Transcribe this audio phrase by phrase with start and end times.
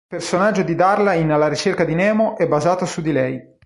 [0.09, 3.39] Il personaggio di Darla in "Alla ricerca di Nemo" è basato su di lei.